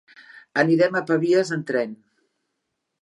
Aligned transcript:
Anirem 0.61 0.97
a 0.99 1.03
Pavies 1.11 1.53
amb 1.59 1.69
tren. 1.73 1.93